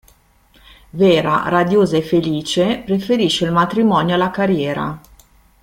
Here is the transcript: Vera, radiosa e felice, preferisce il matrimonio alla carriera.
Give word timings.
Vera, 0.89 1.43
radiosa 1.47 1.95
e 1.95 2.01
felice, 2.01 2.81
preferisce 2.83 3.45
il 3.45 3.51
matrimonio 3.51 4.15
alla 4.15 4.31
carriera. 4.31 4.99